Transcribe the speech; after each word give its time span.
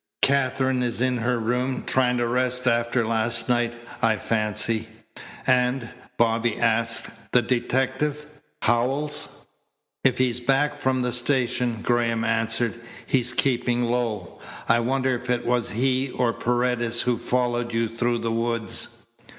Katherine 0.23 0.81
is 0.81 0.99
in 0.99 1.17
her 1.17 1.37
room, 1.37 1.83
trying 1.85 2.17
to 2.17 2.25
rest 2.27 2.65
after 2.65 3.05
last 3.05 3.47
night, 3.47 3.75
I 4.01 4.15
fancy." 4.15 4.87
"And," 5.45 5.91
Bobby 6.17 6.59
asked, 6.59 7.09
"the 7.33 7.43
detective 7.43 8.25
Howells?" 8.63 9.45
"If 10.03 10.17
he's 10.17 10.39
back 10.39 10.79
from 10.79 11.03
the 11.03 11.11
station," 11.11 11.81
Graham 11.83 12.23
answered, 12.23 12.73
"he's 13.05 13.31
keeping 13.31 13.83
low. 13.83 14.39
I 14.67 14.79
wonder 14.79 15.13
if 15.13 15.29
it 15.29 15.45
was 15.45 15.69
he 15.69 16.09
or 16.09 16.33
Paredes 16.33 17.01
who 17.01 17.19
followed 17.19 17.71
you 17.71 17.87
through 17.87 18.17
the 18.17 18.31
woods?" 18.31 19.05